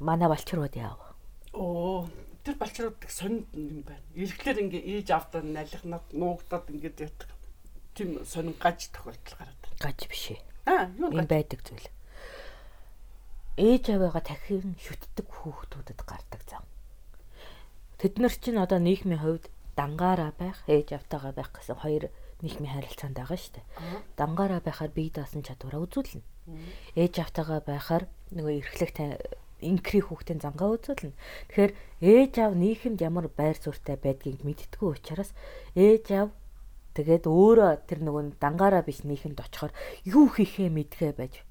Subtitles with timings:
[0.00, 0.98] Манай балчрууд яав.
[1.52, 2.08] Оо
[2.44, 4.02] тэр балчруудыг сонинд юм байна.
[4.14, 7.30] Ирэхлээр ингээ ээж авдаа налихнаад нуугдаад ингээд ятдаг.
[7.94, 9.62] Тийм сонин гаж тохиолдол гараад.
[9.78, 10.40] Гаж биш ээ.
[10.66, 11.88] Аа, юу юм байдаг зүйл.
[13.54, 16.66] Ээж аваагаа дахин шүтдэг хүүхдүүдэд гардаг зам.
[18.02, 19.46] Тэд нар чинь одоо нийгмийн хувьд
[19.78, 22.10] дангаараа байх, ээж автайгаа байх гэсэн хоёр
[22.42, 23.66] нийгмийн харилцаанд байгаа шүү дээ.
[24.18, 26.22] Дангаараа байхаар бие даасан чадвараа үзүүлнэ.
[26.98, 28.04] Ээж автайгаа байхаар
[28.34, 29.08] нөгөө эрхлэгтэй
[29.64, 31.16] инкри хүүхдийн зангаа үзүүлнэ.
[31.48, 31.72] Тэгэхээр
[32.04, 35.32] ээж аав нийгэмд ямар байр суурьтай байдгийг мэдтгүү учраас
[35.72, 36.30] ээж аав
[36.94, 39.72] тэгээд өөрөө тэр нөгөө дангаараа биш нийгэмд очихоор
[40.04, 41.42] юу хийхээ мэдгээ байж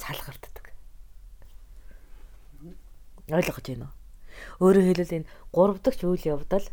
[0.00, 0.72] цалгарддаг.
[3.28, 3.94] Ойлгож байна уу?
[4.62, 6.66] Өөрөөр хэлбэл энэ 3 дахь үйл явдал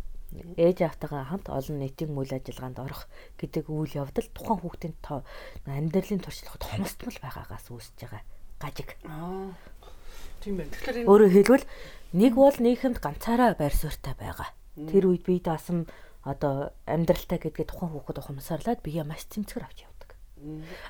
[0.58, 3.06] ээж автайгаа хамт олон нийтийн үйл ажиллагаанд орох
[3.38, 4.96] гэдэг үйл явдал тухайн хүүхдийн
[5.66, 8.22] амьдралын туршлагад хомсдмол байгаагаас үүсэж байгаа
[8.62, 8.90] гажиг.
[9.06, 9.54] Аа.
[10.42, 10.72] Тийм байна.
[10.72, 11.66] Тэгэхээр энэ өөрөөр хэлбэл
[12.14, 14.50] нэг бол нийгэмд ганцаараа байр суурьтай байгаа.
[14.76, 15.88] Тэр үед бие даасан
[16.24, 20.10] одоо амьдралтай гэдгээ тухайн хүүхэд ухамсарлаад бие маш цэмцгэр авч явдаг.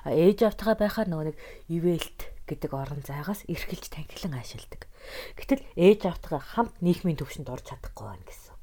[0.05, 1.37] А ээж автайгаа байхаар нөгөө нэг
[1.69, 4.89] ивэлт гэдэг орон зайгаас эрхэлж танхилан аашилдаг.
[5.37, 8.53] Гэтэл ээж автайгаа хамт нийгмийн төвшөнд орж чадахгүй байна гэсэн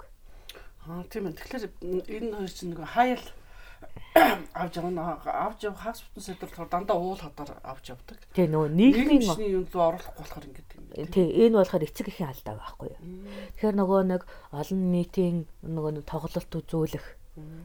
[0.89, 1.37] Аа тийм ээ.
[1.37, 1.65] Тэгэхээр
[2.09, 3.23] энэ хоёр чинь нэг хаял
[4.61, 8.19] авч явна авч явах хагас бүтэн сэдвэр дандаа уул хадаар авч явдаг.
[8.35, 11.09] Тий нөгөө нийгмийн юм руу оруулахгүй болохоор ингэдэг юм.
[11.09, 13.01] Тий энэ болохоор эцэг эхийн алдаа байхгүй юу.
[13.57, 17.07] Тэгэхээр нөгөө нэг олон нийтийн нөгөө тоглолт үзүүлэх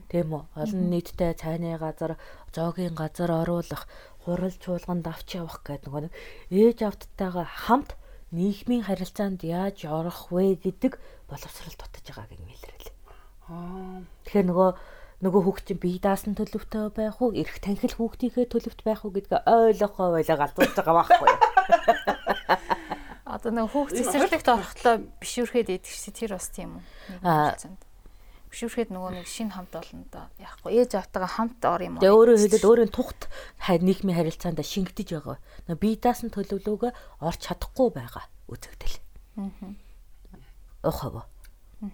[0.08, 2.16] тийм үү олон нийттэй цайны газар
[2.54, 3.84] зоогийн газар оруулах
[4.24, 6.14] хурал чуулганд авч явах гэдэг нөгөө нэг
[6.50, 7.98] ээж авттайгаа хамт
[8.30, 10.92] нийгмийн харилцаанд яаж орох вэ гэдэг
[11.28, 12.90] боловсрал дутаж байгааг юм илэрэл.
[14.26, 14.70] Тэгэхээр нөгөө
[15.24, 19.48] нөгөө хүүхд чинь бие даасан төлөвтэй байх уу, эрх танхил хүүхдийнхээ төлөвт байх уу гэдгээ
[19.48, 21.40] ойлгохоо байлаа галзуулж байгаа байхгүй юу?
[23.36, 26.84] Одоо нөгөө хүүхд цэцэрлэгт орохтлоо бишүүрхэд идэх чи тэр бас тийм үү?
[27.24, 27.56] Аа
[28.52, 30.28] бишүүрхэд нөгөө нэг шин хамт болно да.
[30.40, 32.02] Яахгүй ээж автагаа хамт ор юм уу?
[32.04, 33.28] Тэгээ өөрөөр хэлбэл өөрийн тухт
[33.68, 35.36] нийгмийн харилцаанд шингдэж байгаа.
[35.68, 38.96] Нөгөө бие даасан төлөвлөгөө орч чадахгүй байгаа үзэгдэл.
[39.42, 39.74] Аа.
[40.86, 41.26] Охоо.
[41.26, 41.90] Аа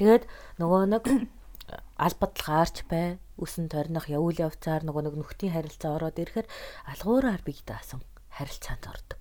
[0.00, 0.24] Тэгээд
[0.56, 1.04] нөгөө нэг
[1.96, 6.48] албадл гаарч бай, үсэн торних явуул явцаар нөгөө нэг нөхдийн харилцаа ороод ирэхээр
[6.92, 8.00] алгуураар бие даасан
[8.30, 9.20] харилцаанд ордог.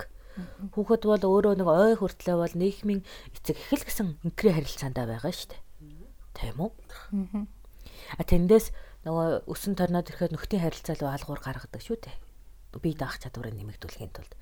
[0.73, 3.01] Хүүхэд бол өөрөө нэг ой хүртлээ бол нийгмийн
[3.35, 5.61] эцэг эхэл гэсэн инкри харилцаандаа байгаа шүү дээ.
[6.37, 6.71] Тийм үү?
[8.15, 8.71] А тэндээс
[9.03, 12.15] нөгөө өсөн торноод ирэхэд нөхдийн харилцаа руу алгуур гаргадаг шүү дээ
[12.77, 14.33] бие даах чадварыг нэмэгдүүлэхийн тулд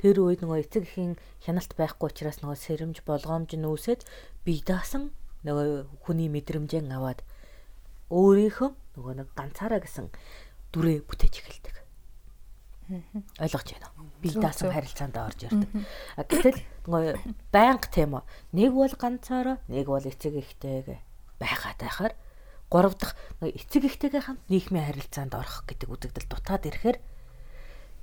[0.00, 4.00] тэр үед нөгөө эцэг эхийн хяналт байхгүй учраас нөгөө сэрэмж болгоомж нүүсэд
[4.48, 5.12] бие даасан
[5.44, 7.20] нөгөө хүний мэдрэмжэн аваад
[8.10, 10.06] өөрийнхөө нөгөө нэг ганцаараа гэсэн
[10.72, 11.76] дүрээ бүтээж эхэлдэг.
[13.42, 14.06] Ойлгож байна уу?
[14.22, 15.70] Би даасан харилцаанд орж ирдэг.
[16.14, 16.60] Гэтэл
[17.50, 18.24] байнга тийм үү.
[18.54, 21.00] Нэг бол ганцаараа, нэг бол эцэг эхтэйгээ
[21.42, 22.14] байгаад байхаар
[22.70, 26.98] гурав дахь эцэг эхтэйгээ хамт нийгмийн харилцаанд орох гэдэг үзэгдэл дутаад ирэхээр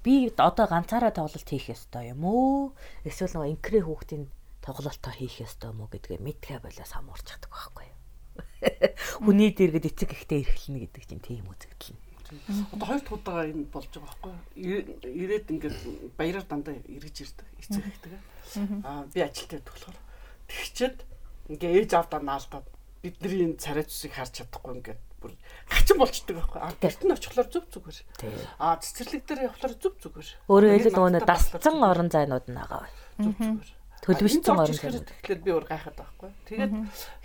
[0.04, 2.76] би одоо ганцаараа тоглолт хийх ёстой юм уу?
[3.08, 4.28] Эсвэл нөгөө инкрэ хүүхдийн
[4.60, 7.88] тоглолтоо хийх ёстой юм уу гэдгээ мэдхэ болоо самуурч чаддаг байхгүй.
[9.24, 12.02] Хүний дэргэд эцэг ихтэй эрхлэнэ гэдэг чинь тийм үзэгдэл нь.
[12.74, 14.80] Одоо хоёр удаага энэ болж байгаа байхгүй юу.
[15.06, 15.78] Ирээд ингээд
[16.18, 18.22] баяраар дандаа эргэж ирдэг эцэг ихтэйгээ.
[18.88, 19.98] Аа би ажилтаа болохоор
[20.50, 20.98] тэгчээд
[21.54, 22.66] ингээ ээж авдаа наалдаад
[23.04, 25.32] бидний энэ царай цусыг харж чадахгүй ингээд бүр
[25.70, 26.60] хачин болчдөг байхгүй.
[26.64, 27.98] А гэрт нь очихлоор зүв зүгээр.
[28.58, 30.30] А цэцэрлэг дээр явахлаар зүв зүгээр.
[30.50, 32.88] Өөрөөр хэлбэл нөгөө дасцсан орон зайнууд нь байгаа.
[33.22, 34.92] Зүв зүгээр төлөвшсөн орон зай.
[35.00, 36.32] Тэгэхээр би өөр гайхаад байхгүй.
[36.52, 36.74] Тэгээд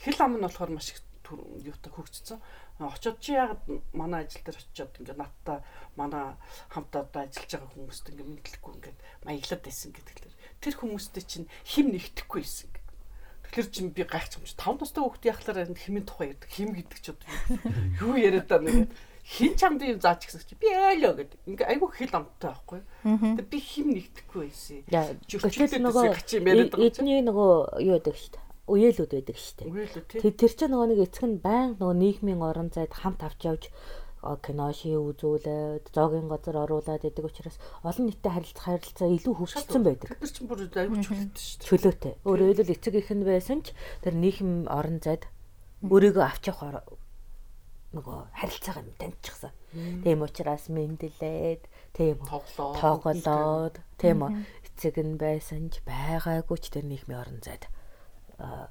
[0.06, 2.40] хэл ам нь болохоор маш их юутай хөгжсөн.
[2.78, 3.58] Очоод чи яг
[3.92, 5.60] манай ажил дээр очиод ингээ надтай
[5.98, 6.38] манай
[6.70, 8.94] хамт одоо ажиллаж байгаа хүмүүст ингээ мэдлэхгүй ингээ
[9.26, 10.16] маяглаад байсан гэдэг.
[10.62, 12.70] Тэр хүмүүстэй чинь хим нэгтэхгүй байсан.
[13.50, 16.50] Тэгэхээр чинь би гайхчих юм чи 5 настай хүүхд яхахлаар химийн тухай ярьдаг.
[16.54, 17.28] Хим гэдэг ч одоо
[17.98, 18.88] юу яриад байгаа нэг
[19.28, 21.38] хин чамд юм заач гэсэн чи би ойлоо гэдэг.
[21.44, 22.80] Ингээ айгүй хэл амттай байхгүй.
[23.04, 24.80] Тэгээ би хим нэгдэхгүй байсан.
[24.88, 26.04] Гэтэл нөгөө
[26.80, 27.52] эдний нөгөө
[27.84, 28.44] юу байдаг шүү дээ.
[28.72, 30.32] Уялууд байдаг шүү дээ.
[30.32, 33.68] Тэр чинь нөгөө нэг эцэг нь байн нөгөө нийгмийн орон зайд хамт авч явж
[34.18, 40.08] кино ший үзүүлээд зоогийн газар оруулаад идэг учраас олон нийтэд харилцах харилцаа илүү хөгжсөн байдаг.
[40.10, 41.68] Тэр чинь бүр аюул чөлөөтэй шүү дээ.
[41.68, 42.14] Чөлөөтэй.
[42.26, 43.72] Өөрөөр хэлбэл эцэг их нь байсан ч
[44.02, 45.30] тэр нийгэм орон зайд
[45.86, 46.82] өөрийгөө авч явах
[47.96, 49.52] нөгөө харилцаагаа таньчихсан.
[50.04, 51.62] Тийм учраас мэдлээд
[51.96, 54.18] тийм тоглоод тийм
[54.60, 57.64] эцэг нь байсан ч байгаагүй ч тэр нийгмийн орон зайд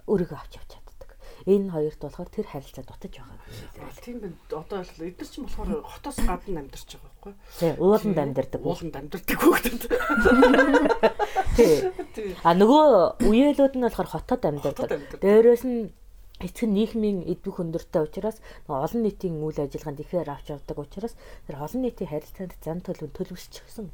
[0.06, 1.18] өөрийгөө авч явж чаддаг.
[1.50, 3.42] Энэ хоёрт болохоор тэр харилцаа дутаж байгаа.
[4.06, 4.38] Тийм байна.
[4.54, 7.34] Одоо л эдгээр чинь болохоор хотоос гадна амьдарч байгаа байхгүй.
[7.58, 8.62] Тий, ууланд амьдардаг.
[8.62, 9.84] Ууланд амьдардаг хүүхдүүд.
[11.58, 11.74] Тий.
[12.46, 12.86] А нөгөө
[13.26, 15.20] үеэлүүд нь болохоор хотод амьдардаг.
[15.22, 15.90] Дээрээс нь
[16.38, 18.38] эцэг нийгмийн эдвэх өндөртэй учраас
[18.70, 21.18] олон нийтийн үйл ажиллагаанд ихээр авч явдаг учраас
[21.50, 23.90] тэр олон нийтийн харилцаанд зан төлөв төлөвшч гсэн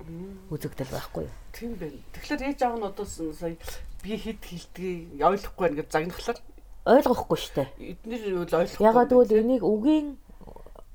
[0.52, 1.34] үзэгдэл байхгүй юу.
[1.56, 2.00] Тийм байна.
[2.12, 3.56] Тэгэхээр ээж аав нь одоо сая
[4.04, 6.40] би хэд хилдгийг ойлгохгүй гэж загнахлаар
[6.84, 7.72] ойлгохгүй штэ.
[7.80, 8.84] Эднэр ойлгохгүй.
[8.84, 10.20] Ягаад гэвэл энийг үгийн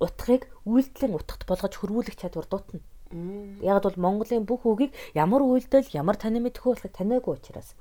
[0.05, 2.85] утгыг үйлдэлийн утгад болгож хөрвүүлэх чадвар дутна.
[3.65, 7.73] Ягаад бол Монголын бүх үгийг ямар үйлдэл, ямар тань мэдхүү болохыг таниагүй учраас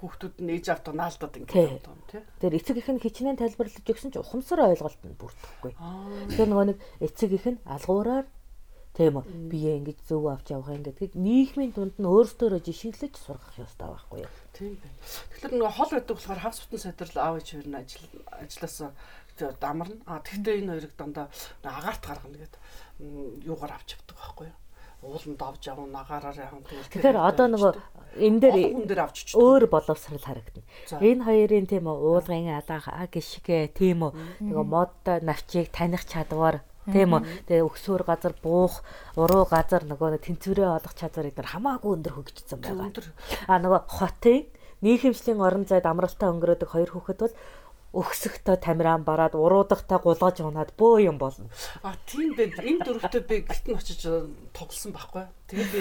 [0.00, 2.22] хүүхдүүд нь ээж автаа наалдаад ингээд юм тий.
[2.40, 5.72] Тэр эцэг их нь хичнээн тайлбарлаж өгсөн ч ухамсар ойлголт нь бүрдэхгүй.
[6.34, 8.26] Тэгэхээр нөгөө нэг эцэг их нь алгуураар
[8.94, 13.58] тийм үү бие ингэж зөв авч явах юм гэдгийг нийгмийн дунд нь өөрсдөө жишээлж сургах
[13.58, 14.32] ёстой байхгүй юу?
[14.54, 14.98] Тийм байна.
[15.34, 18.06] Тэгэхээр нөгөө хол гэдэг болохоор хагас бүтэн сайдрал аав ээж хоёр нь ажил
[18.38, 18.90] ажилласаа
[19.58, 19.98] дамарна.
[20.06, 21.26] А тэгтээ энэ хоёрыг дандаа
[21.66, 22.60] агаарт гаргана гэдэг
[23.50, 24.58] юугаар авч явдаг байхгүй юу?
[25.04, 27.72] ууланд авч явна нагаараар явна тэгэхээр одоо нөгөө
[28.18, 30.66] энэ дээр хүн дээр авч ч өөр боловсрал харагдана.
[31.00, 34.12] Энэ хоёрын тийм үү уулгын алаа гიშгэ тийм үү
[34.44, 38.84] нөгөө мод навчийг таних чадвар тийм үү тэгээ өксөр газар буух
[39.16, 42.92] уруу газар нөгөө тэнцвэрээ олох чадвар эдгээр хамаагүй өндөр хөгжсөн байгаа.
[43.48, 44.44] А нөгөө хотын
[44.84, 47.34] нийгэмшлийн орон зайд амралтаа өнгөрөөдөг хоёр хүүхэд бол
[47.94, 51.46] өгсөхдөө тамиран бараад уруудахтаа гулгаж унаад бөө юм болно.
[51.86, 52.58] А тийм бэ.
[52.58, 55.24] Энэ дөрөвтөө би гэртэн очиж э, тоглосон байхгүй.
[55.46, 55.80] Тэгээд би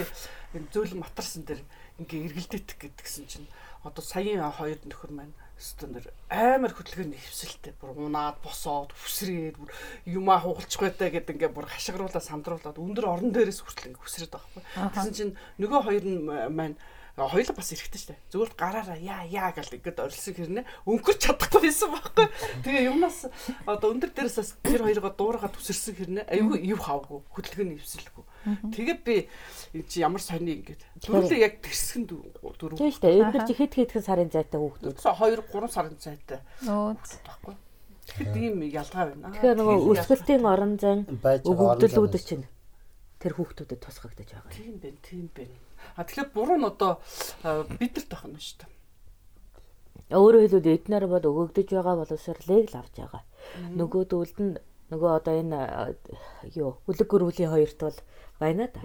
[0.62, 1.62] энэ зөөлөн матарсан дээр
[2.02, 3.48] ингээ эргэлдээдэг гэдгсэн чинь
[3.84, 9.70] одоо саяын хоёр нөхөр маань өстөндөр амар хөдөлгөөний хөвсөлтэй бүр унаад босоод хүсрээд бүр
[10.10, 14.50] юмаа хугалчих байтаа гэдэг ингээ бүр хашгируулаад сандруулаад өндөр орон дээрээс хүртэл ингээ хүсрээд байгаа
[14.50, 14.64] байхгүй.
[14.98, 16.20] Тэгсэн чинь нөгөө хоёр нь
[16.52, 16.76] маань
[17.16, 18.18] хоёул бас эрэхтэй штэ.
[18.34, 22.26] Зүгээр гараараа яа яа гэл ингээд орилсон хэрнээ өнгөрч чадахгүй байсан байхгүй.
[22.66, 23.30] Тэгээ юмнаас
[23.70, 28.26] одоо өндөр дээрээс тэр хоёроо дуурайгаа төсөрсөн хэрнээ айгүй ив хавгүй хөдөлгөөний ивсэлгүй.
[28.44, 29.28] Тэгээ би
[29.88, 32.76] чи ямар сони ингээд дөрүлээ яг тэрсгэн дөрөв.
[32.76, 33.24] Тийм штэ.
[33.24, 35.00] Эдгээр чи хэд хэдхэн сарын зайтай хүүхдүүд.
[35.00, 36.40] 2 3 сарын зайтай.
[36.68, 37.56] Нөө байхгүй.
[38.04, 39.32] Тэгэхээр ийм ялгаа байна.
[39.32, 42.46] Тэгэхээр нөгөө өрсөлтийн орон зайн өгөгдлүүд чинь
[43.24, 44.52] тэр хүүхдүүдэд тусгагдаж байгаа.
[44.52, 45.56] Тийм байна, тийм байна.
[45.96, 47.00] А тэгэхээр буруу нь одоо
[47.80, 48.72] бидэрт байх нь шүү дээ.
[50.20, 53.24] Өөрөөр хэлбэл эднэр бол өгөгдөж байгаа боловсролыг л авч байгаа.
[53.72, 54.54] Нөгөө дүүлд нь
[54.92, 55.60] нөгөө одоо энэ
[56.60, 57.98] юу үлэг гөрвлийн хоёрт бол
[58.44, 58.82] байна да.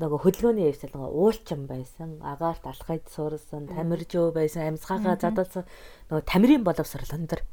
[0.00, 5.68] Нөгөө хөдөлгөөний явцал нөгөө уулчин байсан, агаарт алхайд суурсан, тамиржөө байсан, амьсгаагаа задалсан
[6.08, 7.44] нөгөө тамирын боловсрол өндөр.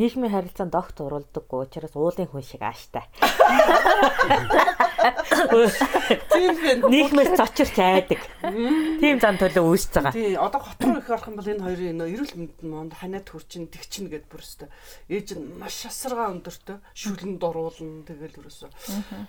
[0.00, 3.04] Нийгмийн харилцаанд огт уралдаггүй учраас уулын хүн шиг ааштай.
[5.00, 6.88] Тийм байна.
[6.92, 8.20] Нийгмээс цочирч айдаг.
[9.00, 10.12] Тийм зам төлөө үүсэж байгаа.
[10.12, 13.28] Тий, одоо хот руу их орох юм бол энэ хоёрын нөө эрүүл мэндэнд монд ханиад
[13.28, 14.68] хурчин тэгчин гэд бүр өстө.
[15.08, 18.68] Ээж нь маш асаргаа өндөртөө шүлэнд оруулна тэгэл ерөөсө.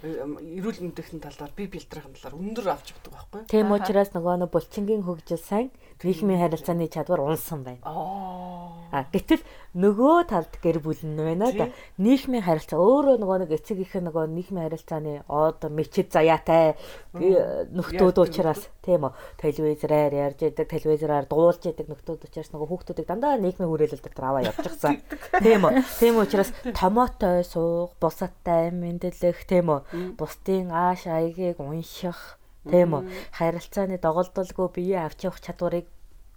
[0.04, 3.42] Эрүүл мэндийн талаар би бэлтрийн талаар өндөр авч өгдөг байхгүй.
[3.48, 5.72] Тийм учраас нөгөө нэг булчингийн хөгжил сайн
[6.04, 7.84] нийгмийн харилцааны чадвар унсан байна.
[7.88, 8.51] Аа.
[8.92, 9.42] Гэтэл
[9.72, 11.72] нөгөө талд гэр бүл нь байна да.
[11.96, 16.76] Нийгмийн харилцаа өөрөө нөгөө нэг эцэг их нөгөө нийгмийн харилцааны од мечид заяатай
[17.16, 23.40] нөхдүүд учраас тийм үү телевизээр ярьж идэг телевизээр дуулж идэг нөхдүүд учраас нөгөө хүүхдүүдийг дандаа
[23.40, 25.00] нийгмийн хүрээлэл дээр аваа явчихсан.
[25.40, 25.72] Тийм үү.
[26.00, 30.20] Тийм учраас томотой суух, бусадтай мэдлэх тийм үү.
[30.20, 32.36] Бусдын ааш аягийг унших
[32.68, 33.08] тийм үү.
[33.40, 35.88] Харилцааны доголдолгүй бие авч явах чадварыг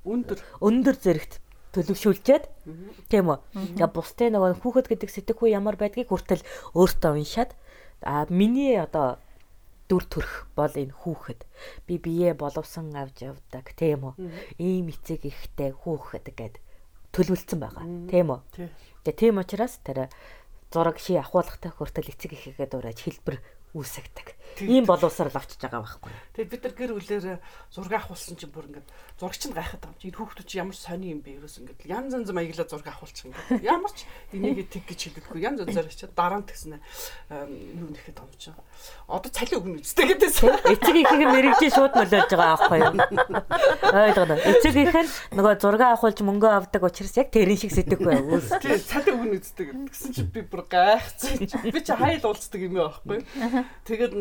[0.05, 1.41] өндөр өндөр зэрэгт
[1.75, 2.45] төлөвшүүлчихэд.
[3.11, 3.39] Тийм үү.
[3.77, 6.47] За бусдын нөгөө хүүхэд гэдэг сэтгэхүй ямар байдгийг хүртэл
[6.79, 7.51] өөртөө уншаад
[8.07, 9.19] а миний одоо
[9.89, 11.45] дүр төрх бол энэ хүүхэд.
[11.85, 14.15] Би бие боловсон авч явдаг тийм үү?
[14.63, 16.55] Ийм эцэг ихтэй хүүхэд гэд
[17.13, 17.85] төлөвлөсөн байгаа.
[18.09, 18.41] Тийм үү?
[19.05, 20.09] Тэгээ тийм учраас тэр
[20.73, 23.37] зураг ши ахуулгатай хүртэл эцэг ихэгээд ураж хэлбэр
[23.77, 26.13] үүсгдэг ийм боловсрал авчиж байгаа байхгүй.
[26.35, 27.27] Тэгээд бид нар гэр бүлээр
[27.75, 30.09] зураг авахулсан чинь бүр ингээд зурагч нь гайхаад байгаа юм чи.
[30.09, 31.43] Энэ хүүхдүүд чи ямар сони юм бэ?
[31.43, 35.59] Ерөөс ингээд янз янз маяглаа зураг авахулчих ингээд ямар ч энийг тэг гэж хэлдэггүй янз
[35.67, 36.79] янзаар чи дараа нь тэгснэ.
[37.83, 38.55] Юу нэхэд том чи
[39.11, 42.95] одоо цалин өгнө үстэй гэдээсэн эцэг ихээр мэрэгжил шууд нөлөөлж байгаа аахгүй юу?
[43.91, 44.35] Ойлгоно.
[44.39, 48.49] Эцэг ихээр нөгөө зураг авахулж мөнгө авдаг учраас яг тэрэн шиг сэтгэхгүй үс.
[48.63, 53.23] Тий цалин өгнө үстэй гэсэн чи би бүр гайхсан би чи хайл уулцдаг юм аахгүй
[53.85, 54.15] тэгээд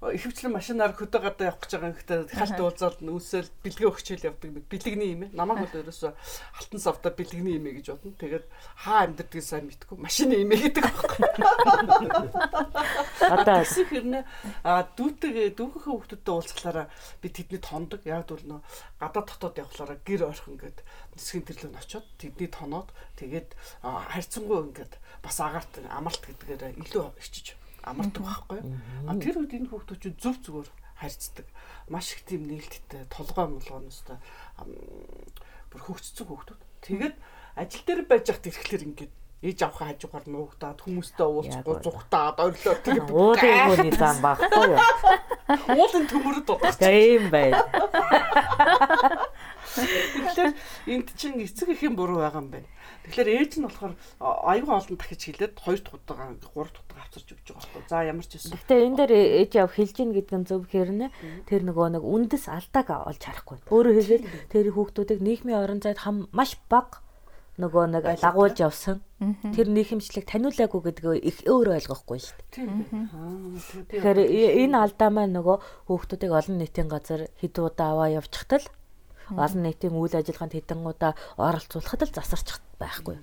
[0.00, 4.64] ихэвчлэн машинаар хөдөө гадаа явах гэж байгаа гэхдээ халт уулзаад нүсэл бэлгээ өгчөөл явдаг нэг
[4.72, 5.36] бэлгэний юм ээ.
[5.36, 6.16] Намайг бол ерөөсө
[6.56, 8.16] алтан савда бэлгэний юм ээ гэж бодно.
[8.16, 8.46] Тэгээд
[8.80, 11.20] хаа амьдрдгийг сайн мэдгүй машины юм ээ гэдэг байхгүй.
[13.36, 14.24] Одоо хэрнээ
[14.64, 16.88] а дүүтэй дүүхэнхээ хүмүүстэй уулзахлаараа
[17.20, 18.00] би тэдний тондог.
[18.08, 18.60] Яг бол нөө
[19.04, 20.80] гадаа дотоод явхлаараа гэр орхон гээд
[21.12, 22.88] нисхийн төрлөнд очиод тэдний тоноод
[23.20, 23.52] тэгээд
[23.84, 28.60] харьцангуй ингээд бас агаарт амралт гэдгээр илүү ичиж амардаг байхгүй.
[29.08, 30.68] А тэр үед энэ хүүхдүүд зөв зүгээр
[31.00, 31.46] харьцдаг.
[31.88, 34.18] Маш их тийм нээлттэй толгой молгооноостой
[35.70, 36.60] бүр хөгжсөн хүүхдүүд.
[36.84, 37.16] Тэгээд
[37.56, 43.08] ажил дээр байж хат ирэхлээр ингээд ээж авах хажуугаар нуугдаад хүмүүстэй уулзахгүй зүхтаад ойрлоо тэгээд
[43.08, 44.80] уулын хүний зам багхгүй юу.
[45.80, 46.76] Уулын төмөрөд бодож.
[46.76, 47.64] Тийм байна.
[49.76, 50.52] Тэгэхээр
[50.90, 52.68] энд чинь эцэг ихэн буруу байгаа юм байна.
[53.06, 57.28] Тэгэхээр ээж нь болохоор аюул олон дахиж хилээд хоёр дахь удаа гурав дахь удаа авчирч
[57.30, 57.82] өгч байгаа байхгүй.
[57.86, 58.50] За ямар ч юм.
[58.58, 59.12] Гэхдээ энэ дээр
[59.46, 61.06] ээж яв хэлж ийн гэдэг нь зөв хэрнэ.
[61.46, 63.58] Тэр нөгөө нэг үндэс алдааг олж харахгүй.
[63.70, 66.98] Өөрөөр хэлбэл тэр хүүхдүүдийг нийгмийн орон зайд хам маш бага
[67.60, 69.04] нөгөө нэг лагуулж явсан.
[69.52, 74.00] Тэр нийгэмчлэг таниулаагүй гэдгээ их өөр ойлгохгүй шүү дээ.
[74.00, 74.18] Тэгэхээр
[74.64, 75.56] энэ алдаа маань нөгөө
[75.92, 78.64] хүүхдүүдийг олон нийтийн газар хэд удаа аваа явчихтал
[79.36, 83.18] олон нийтийн үйл ажиллагаанд хэдэн удаа оролцуулахад л засарч байхгүй.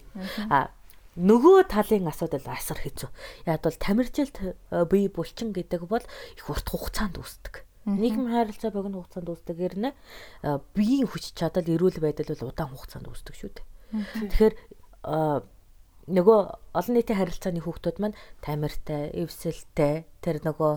[0.52, 0.72] А
[1.18, 3.10] нөгөө талын асуудал асар хэцүү.
[3.50, 7.66] Яг бол тамиржилт э, бие булчин гэдэг бол их урт хугацаанд үүсдэг.
[7.88, 9.90] Нийгэм хайралцаа богино хугацаанд үүсдэг гэрнэ
[10.76, 13.66] биеийн хүч чадал эрүүл байдал бол удаан хугацаанд үүсдэг шүү дээ.
[14.28, 14.54] Тэгэхээр
[16.12, 16.40] нөгөө
[16.76, 20.74] олон нийтийн харилцааны хүүхдүүд маань тамиртай, эвсэлтэй тэр нөгөө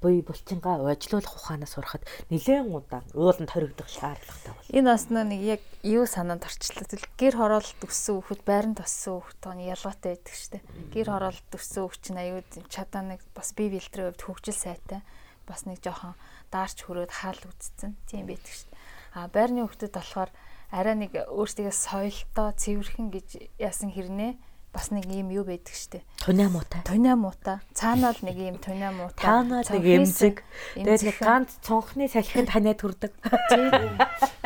[0.00, 4.72] буй булчингаа уужлуулах ухаанаас сурахад нэлээд удаан ууланд хоригдох шаардлагатай бол.
[4.72, 6.88] Энэ бас нэг яг юу санаанд орчлоо.
[7.20, 9.44] Гэр хороолт өссөн хүүхэд байранд тоссон хүүхэд
[9.76, 10.64] ялгаатай байдаг штэ.
[10.96, 12.40] Гэр хороолт өссөн хүүхэд чинь аюу
[12.72, 15.00] чадаа нэг бас бие бэлтрийн хувьд хөгжил сайтай.
[15.44, 16.16] Бас нэг жоохон
[16.48, 17.92] даарч хөрөөд хаал үзсэн.
[18.08, 18.72] Тийм байдаг штэ.
[19.12, 20.30] А байрны хүүхдэд болохоор
[20.72, 23.28] арай нэг өөрсдөө соёлтой цэвэрхэн гэж
[23.58, 24.38] яасан хэрнээ
[24.72, 26.02] бас нэг юм юу байдаг штэ.
[26.22, 26.82] Туниа муутай.
[26.86, 27.58] Туниа муутай.
[27.74, 29.18] Цаанаа л нэг юм туниа муутай.
[29.18, 30.42] Цаанаа нэг эмзэг.
[30.78, 33.12] Тэгээд нэг ганц цонхны салхинд ханаа төрдөг.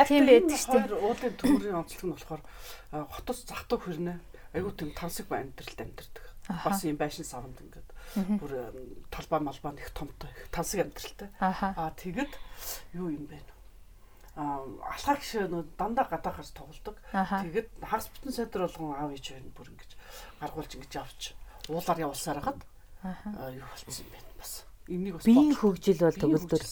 [0.09, 0.89] Тийм байдаг штэ.
[0.97, 2.41] Уулын төмөрийн онцлог нь болохоор
[2.89, 4.17] хотос захтуу хөрнө.
[4.57, 6.25] Айгуу тийм тансаг амьдралд амьдэрдэг.
[6.49, 7.89] Бас юм байшин савнд ингээд
[8.41, 8.51] бүр
[9.13, 11.29] талбай малбаа их томтой тансаг амьдралтай.
[11.37, 12.33] Аа тэгэд
[12.97, 13.55] юу юм бэ?
[14.35, 16.99] алхах гişээ нөө дандаа гадаахаас тоглодог.
[17.07, 19.91] Тэгээд хагас бүтэн сайдар болгон аав ээж хоёр бүр ингэж
[20.41, 21.21] гаргуулж ингэж явж
[21.69, 22.61] уулаар явуулсаар хаад
[23.53, 24.19] юу болчихсон юм бэ?
[24.39, 24.51] Бас.
[24.87, 26.63] Энийг бас биеийн хөгжил бол төгөлдөр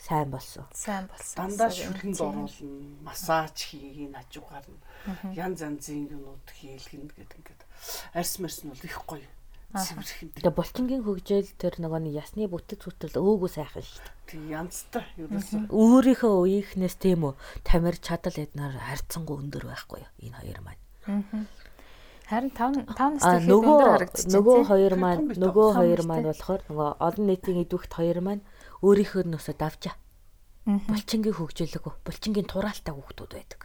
[0.00, 0.64] сайн болсон.
[0.72, 1.36] Сайн болсон.
[1.36, 7.62] Дандаа шүлхэнд оруулна, массаж хийн, хажуугаар нь янз янзын юмнууд хийлгэн гэдэг ингээд
[8.16, 9.28] арьс марс нь бол их гоё.
[9.74, 14.14] Тэгээ булчингийн хөгжөөл тэр нөгөө нэг ясны бүтэц зүтэл өөгүй сайхан шүү дээ.
[14.30, 15.66] Тэг янзтай ерөөсөө.
[15.74, 17.34] Өөрийнхөө үеийнхнээс тийм үү?
[17.66, 20.10] Тамир чадал эднэр харьцангуй өндөр байхгүй юу?
[20.22, 20.78] Энэ хоёр маань.
[22.34, 24.34] Харин 5 5 настай хэд өндөр харагдчих.
[24.34, 28.42] Нөгөө хоёр маань нөгөө хоёр маань болохоор нөгөө олон нийтийн идэвхт хоёр маань
[28.82, 29.94] өөрийнхөө нөөсөө давжаа.
[30.66, 33.60] Булчингийн хөгжөөлөг, булчингийн тураалтай хүүхдүүд байдаг.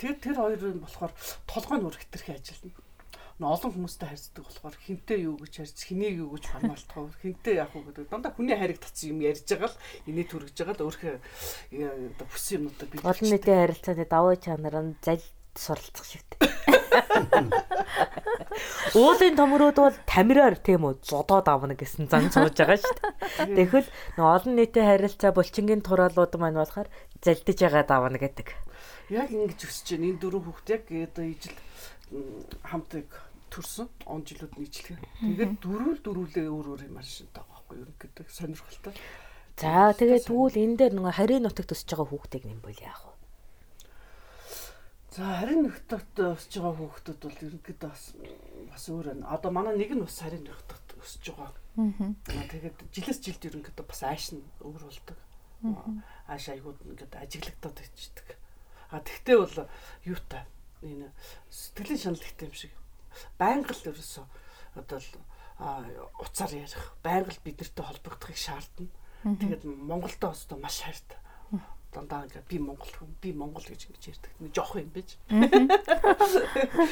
[0.00, 1.12] Тэр тэр хоёр нь болохоор
[1.44, 6.44] толгой нь үргэлжлэх ажиллана олон хүмүүстэй харьцдаг болохоор хинтээ юу гэж харьц хэнийг юу гэж
[6.54, 7.18] хамаалтах вэ?
[7.18, 8.06] Хинтээ яах вэ гэдэг.
[8.14, 11.14] Дандаа хүний хайрыг татсан юм ярьж байгаа л инээ түргэж байгаа л өөрхөө
[12.22, 14.94] оо бүс юмнуудаа би олон нийтийн харилцааны давуу чанар нь
[15.56, 16.38] суралцах шигтэй.
[18.94, 23.58] Уулын томрууд бол тамираар тийм үү зодоод авна гэсэн зан сууж байгаа шүү дээ.
[23.58, 23.88] Тэгэхэл
[24.20, 28.48] олон нийтийн харилцаа булчингийн тураалууд маань болохоор залдиж байгаа давна гэдэг.
[29.10, 30.06] Яг ингэж өсөж байна.
[30.14, 31.56] Энэ дөрөв хүүхд яг одоо ижил
[32.62, 33.08] хамтыг
[33.50, 34.98] төрсөн он жилүүд нийтлэх.
[35.22, 38.94] Тэгээд дөрүүл дөрүүлээ өөр өөр юм ашигтай байгаа байхгүй юу гэдэг сонирхолтой.
[39.54, 43.13] За тэгээд тэгвэл энэ дээр нөгөө харийн нутагт өсөж байгаа хүүхдийг нэм бол яах вэ?
[45.14, 48.04] За харийн нутагт өсөж байгаа хүүхдүүд бол ерөнхийдөө бас
[48.66, 49.30] бас өөр байна.
[49.30, 51.54] Одоо манай нэг нь бас харийн нутагт өсөж байгаа.
[51.78, 52.50] Аа.
[52.50, 55.18] Тэгээд жилээс жилд ерөнхийдөө бас ааш нь өөр болдог.
[56.26, 58.28] Ааш айгууд ингээд ажиглагдаад ичдэг.
[58.90, 59.70] А тэгтээ бол
[60.02, 60.42] юутай
[60.82, 61.14] энэ
[61.46, 62.74] сэтгэлийн шанал ихтэй юм шиг
[63.38, 64.26] байнга л ерөөсөө
[64.82, 65.10] одоо л
[66.26, 68.90] уцаар ярих байнга л бидэртэй холбогдохыг шаардна.
[69.22, 71.22] Тэгээд Монголдоо өстө маш хайртай.
[71.94, 74.32] Дандаа ингээд би Монгол хүн, би Монгол гэж ингэж ярьдаг.
[74.42, 75.14] Нэг жоох юм байж.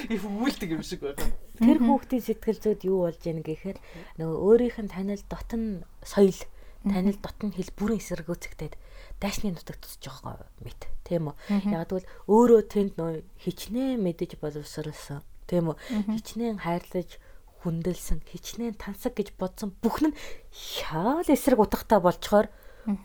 [0.07, 1.27] Их үүлдэг юм шиг байна.
[1.59, 3.79] Тэр хүүхдийн сэтгэл зүйд юу болж яаг гэхээр
[4.23, 6.39] нөгөө өөрийнх нь танил дотн соёл,
[6.87, 8.75] танил дотн хэл бүрэн эсэргүүцэгдээд
[9.19, 10.87] дайсны нутагт тусч байгаа мэт.
[11.03, 11.35] Тийм үү?
[11.71, 15.23] Яг тэгвэл өөрөө тэнд нөө хичнээн мэдэж боловсруулсан.
[15.51, 15.77] Тийм үү?
[16.15, 17.19] Хичнээн хайрлаж
[17.63, 20.19] хүндэлсэн хичнээн тансаг гэж бодсон бүхэн нь
[20.51, 22.51] шаал эсрэг утгатай болчоор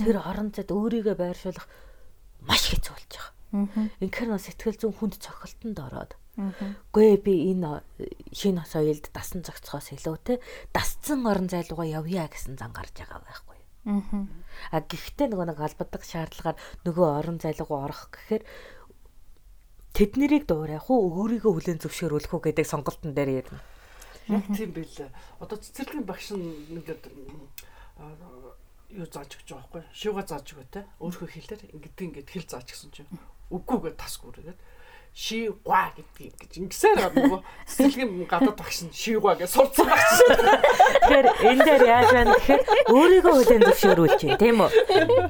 [0.02, 1.70] тэр орон зайд өөрийгөө байршуулах
[2.50, 3.32] маш хэцүү болж байгаа.
[4.02, 6.12] Инхээр нөө сэтгэл зүйн хүнд цохилтонд ороод
[6.94, 7.82] Гүй би энэ
[8.30, 10.34] шинэ соёлд дасан зохицохоос илүү те
[10.70, 13.58] дасцсан орон зайлуугаа явъя гэсэн зан гарч байгаа байхгүй.
[14.70, 18.46] Аа гэхдээ нөгөө нэг албадаг шаардлагаар нөгөө орон зайлуугаа орох гэхээр
[19.98, 23.62] тэд нэрийг дуурайх уу өөрийгөө хүлэн зөвшөөрөх үү гэдэг сонголтон дээр ярина.
[24.30, 25.10] Яг тийм байлаа.
[25.42, 27.02] Одоо цэцэрлэгийн багш нь ингээд
[28.92, 29.84] юу зааж өгч байгаа байхгүй.
[29.92, 30.82] Шууга зааж өгөө те.
[31.04, 33.12] Өөрөө хэлээр ингээд ингээд хэл зааж гисэн чинь
[33.52, 34.60] үгүйгээ тас гүргээд
[35.18, 40.14] шийгва гэдгийг гэж ингэсээр гад нөгөө сэтгэлийн гадаад багш нь шийгва гэж сурцсан багш.
[41.10, 42.62] Тэгэхээр энэ дээр яаж байна гэхээр
[42.94, 44.72] өөрийгөө хүлээн зөвшөөрүүлж байна тийм үү?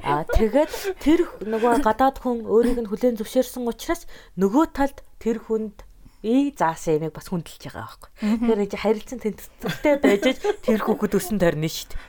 [0.03, 4.03] Аа тэгээд тэр нөгөө гадаад хүн өөрийг нь хүлээн зөвшөөрсөн учраас
[4.35, 5.87] нөгөө талд тэр хүнд
[6.19, 8.11] и заасан юмыг бас хүндэлж байгаа байхгүй.
[8.43, 10.23] Тэгэхээр харилцан тэнцвэртэй байж
[10.67, 12.01] тэр хүүхэд өсөн тойрно шүү дээ.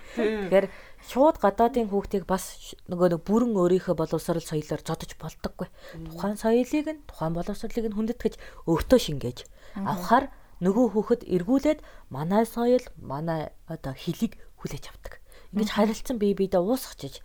[0.50, 0.66] Тэгэхээр
[1.06, 5.68] шууд гадаадын хүүхдийг бас нөгөө нэг бүрэн өөрийнхөө боловсрал соёлоор зодож болдоггүй.
[6.10, 8.34] Тухайн соёлыг нь тухайн боловсролыг нь хүндэтгэж
[8.66, 9.38] өөртөө шингээж
[9.78, 15.22] авахар нөгөө хүүхэд эргүүлээд манай соёл, манай одоо хэлийг хүлээж авдаг.
[15.54, 17.22] Ингэж харилцсан бие биедээ уусгачиж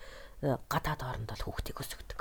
[0.70, 2.20] гадаад оронд бол хүүхдийг өсгдөг.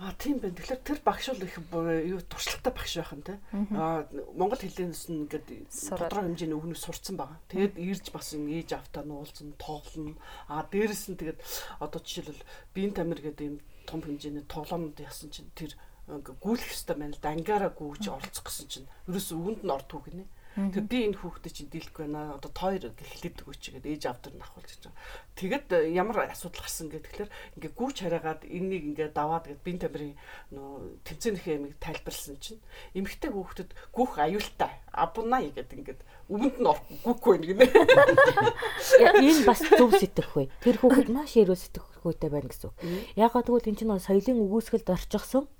[0.00, 0.56] А тийм байна.
[0.56, 3.36] Тэгэхээр тэр багш бол их юу туршлагатай багш байх нь те.
[3.76, 7.36] А Монгол хэлнээс нь ингээд тодорхой хэмжээний өгнөс сурцсан байгаа.
[7.52, 10.16] Тэгээд ирж бас ээж автаа нуулсан, тоглоно.
[10.48, 11.44] А дээрэс нь тэгээд
[11.84, 15.76] одоо жишээлбэл биеийн тамир гэдэг юм том хэмжээний тоглоомд ясан чинь тэр
[16.08, 20.24] гүйлэх хэвээр байна л да ангаараа гүйж оролцох гэсэн чинь ерөөс өвөнд нь ордгүй гинэ.
[20.58, 22.34] Тэгээ би энэ хүүхдэд чинь дийлэхгүй байна.
[22.34, 24.98] Одоо тойр хэлээд өгөөч гэдэг ээж авдар нь ахуулж гэж байгаа.
[25.38, 30.18] Тэгэд э, ямар асуудал гарсан гэхээр ингээ гүүч хараагаад энэнийг ингээ даваад гэд бин тамирын
[30.50, 32.58] нөө тэмцээнийхээ ямиг тайлбарлсан чинь
[32.98, 36.66] эмэгтэй хүүхдэд гүүх аюултай абунаа гэдэг ингээд өвөнд нь
[37.02, 37.66] гүхгүй байна гинэ.
[39.26, 40.46] Энэ бас зөв сэтгэхгүй.
[40.62, 42.76] Тэр хүүхэд маш эрүүл сэтгэхүйтэй байна гэсэн үг.
[43.18, 45.50] Ягаад гэвэл энэ чинь соёлын өгөөсгөлд орчихсон.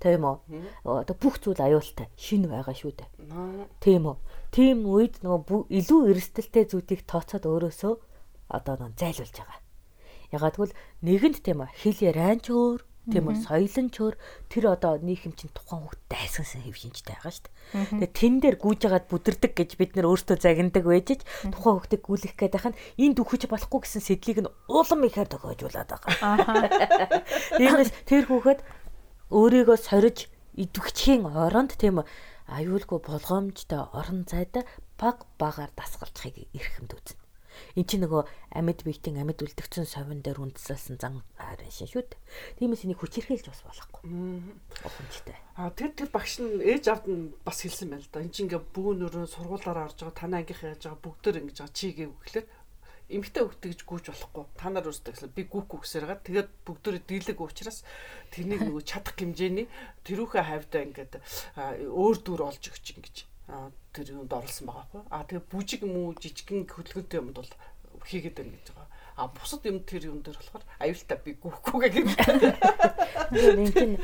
[0.00, 0.36] Тийм үү?
[0.84, 3.08] Одоо бүх зүйл аюултай, шин байгаа шүү дээ.
[3.80, 4.16] Тийм үү?
[4.54, 7.94] Тийм үед нөгөө илүү эрсдэлтэй зүйлийг тооцоод өөрөөсөө
[8.48, 9.60] одоо нэг зайлуулж байгаа.
[10.32, 14.14] Ягаад гэвэл нэгэнд тийм үү хэл яриан ч өөр тийм үү соёлын ч өөр
[14.52, 18.08] тэр одоо нийгэм чинь тухайн хүүхд дайсансан хэв шинжтэй байгаа шүү дээ.
[18.08, 22.54] Тэгээ тэн дээр гүйжгаад бүдэрдэг гэж бид нэр өөртөө загнадаг байжж тухайн хүүхдийг гүйлэх гээд
[22.56, 26.12] байх нь энд үхэж болохгүй гэсэн сэдлийг нь улам ихээр тохиожуулаад байгаа.
[27.56, 28.60] Тиймээс тэр хүүхэд
[29.32, 30.28] өөрийгөө сориж
[30.60, 32.06] идэвхжхийн оронд тийм үү
[32.48, 34.64] аюулгүй болгоомжтой орон зайд
[34.96, 37.28] баг багаар дасгалжахыг эрхэмд үзнэ.
[37.74, 38.22] Эн чинь нөгөө
[38.54, 42.22] амьд биетийн амьд үлдэгцэн совин дээр үндэслсэн зан харин шин шүү дээ.
[42.62, 44.02] Тиймээс энийг хүчирхийлж бас болохгүй.
[44.86, 45.36] Ухамжтай.
[45.58, 48.22] А тэр тэр багш нь ээж авд нь бас хэлсэн байл да.
[48.22, 51.88] Энд чинь ингээ бүүнөрөө сургуулаараа орж байгаа танаа ангийнхаа яаж байгаа бүгдээр ингэж байгаа чи
[51.98, 52.46] гэв гэхлээр
[53.08, 54.44] эмгтэй хөвгтэй гэж гүйж болохгүй.
[54.60, 57.80] Та нар гэсэн би гүйхгүй гэсээр га тэгээд бүгдөө дийлэг учраас
[58.28, 59.66] тэрнийг нөгөө чадах хэмжээний
[60.04, 61.12] тэрүүхэ хавьдаа ингээд
[61.88, 63.16] өөр дүр олж өгч ингэж
[63.96, 65.02] тэр юунд орлсон байгаа байхгүй.
[65.08, 67.52] А тэгээд бүжиг юм уу жижигэн хөдөлгөөнтэй юмд бол
[68.04, 68.88] хийгээд байна гэж байгаа.
[69.16, 72.08] А бусад юм тэр юм дээр болохоор аюултай би гүйхгүй гэх юм.
[73.32, 73.96] Энэ чинь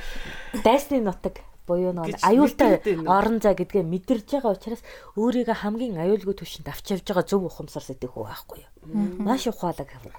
[0.64, 4.82] дайсны нутаг буюу нэг аюултай орон зай гэдгээ мэдэрж байгаа учраас
[5.16, 8.70] өөрийгөө хамгийн аюулгүй төвшөнд авч явж байгаа зөв ухамсар сэтгэх үү байхгүй юу.
[9.24, 10.12] Маш ухаалаг гэдэг.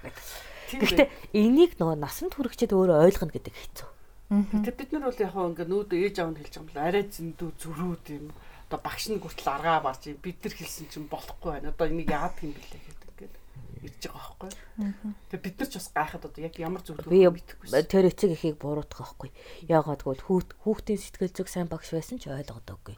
[0.81, 3.89] Гэхдээ энийг нөгөө насанд хүрэхчэд өөрөө ойлгоно гэдэг хэцүү.
[4.25, 6.81] Тэгээд бид нар бол яг хаа ингээ нүүд ээж аав нь хэлж байгаа юм бол
[6.81, 8.25] арай зөндөө зөрүүд юм.
[8.65, 11.69] Одоо багш нь хүртэл аргаа барж бид нар хэлсэн чинь болохгүй байна.
[11.69, 12.94] Одоо энийг яадаг юм бэлээ ингээд
[13.85, 14.51] ирж байгаа байхгүй.
[15.29, 17.67] Тэгээ бид нар ч бас гайхад одоо яг ямар зөвлөгөө мэдэхгүй.
[17.85, 19.29] Тэр эцэг эхийг буруутгах байхгүй.
[19.69, 20.25] Яагаад гэвэл
[20.65, 22.97] хүүхдийн сэтгэл зүг сайн багш байсан ч ойлгодоггүй.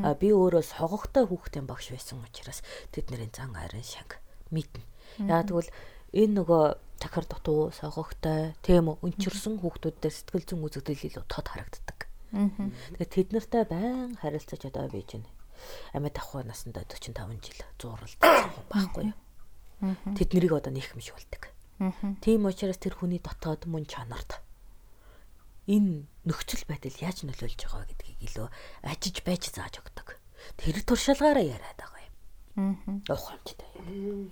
[0.00, 4.16] А би өөрөө согогтой хүүхдийн багш байсан учраас тэдний зан арын шанг
[4.52, 4.84] мэднэ.
[5.24, 5.70] Яагаад гэвэл
[6.16, 6.64] энэ нөгөө
[6.98, 12.08] тахар дутуу согогтой тийм өнчөрсөн хүүхдүүдээр сэтгэл зүйн үзэгдэл илүү тод харагддаг.
[12.32, 15.30] Тэгээд тэд нартай байн харилцаж одоо бийж байна.
[15.94, 18.20] Амьд ахуй насндаа 45 жил зууралдсан
[18.72, 19.16] байхгүй юу?
[19.80, 21.42] Тэд нэрийг одоо нэхэмшүүлдэг.
[22.22, 24.42] Тийм учраас тэр хүний дотоод мөн чанарт
[25.68, 28.48] энэ нөхцөл байдал яаж нөлөөлж байгаа гэдгийг илүү
[28.88, 30.16] ажиж байж зааж өгдөг.
[30.56, 32.14] Тэр туршлагаараа яриад байгаа юм.
[33.06, 33.14] Аа.
[33.14, 33.68] Ухамжтай.